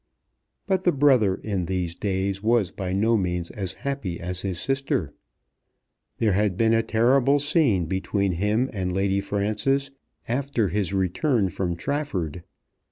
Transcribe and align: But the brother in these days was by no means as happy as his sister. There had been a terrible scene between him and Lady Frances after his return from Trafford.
But 0.65 0.83
the 0.83 0.91
brother 0.91 1.35
in 1.35 1.67
these 1.67 1.93
days 1.93 2.41
was 2.41 2.71
by 2.71 2.91
no 2.91 3.15
means 3.15 3.51
as 3.51 3.73
happy 3.85 4.19
as 4.19 4.41
his 4.41 4.59
sister. 4.59 5.13
There 6.17 6.33
had 6.33 6.57
been 6.57 6.73
a 6.73 6.81
terrible 6.81 7.37
scene 7.37 7.85
between 7.85 8.31
him 8.31 8.67
and 8.73 8.91
Lady 8.91 9.21
Frances 9.21 9.91
after 10.27 10.69
his 10.69 10.91
return 10.91 11.49
from 11.49 11.75
Trafford. 11.75 12.41